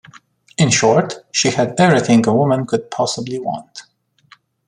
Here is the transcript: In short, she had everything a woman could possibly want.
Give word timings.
In 0.57 0.71
short, 0.71 1.13
she 1.31 1.51
had 1.51 1.79
everything 1.79 2.25
a 2.25 2.33
woman 2.33 2.65
could 2.65 2.89
possibly 2.89 3.37
want. 3.37 3.83